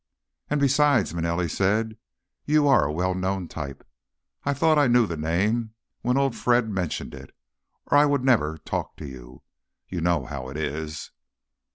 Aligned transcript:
"And 0.49 0.59
besides," 0.59 1.13
Manelli 1.13 1.47
said, 1.47 1.95
"you 2.43 2.67
are 2.67 2.85
a 2.85 2.91
well 2.91 3.13
known 3.13 3.47
type. 3.47 3.85
I 4.43 4.51
thought 4.51 4.79
I 4.79 4.87
knew 4.87 5.05
the 5.05 5.15
name 5.15 5.75
when 6.01 6.17
old 6.17 6.35
Fred 6.35 6.71
mentioned 6.71 7.13
it, 7.13 7.35
or 7.85 7.99
I 7.99 8.07
would 8.07 8.23
never 8.25 8.57
talk 8.57 8.95
to 8.97 9.05
you. 9.05 9.43
You 9.87 10.01
know 10.01 10.25
how 10.25 10.49
it 10.49 10.57
is." 10.57 11.11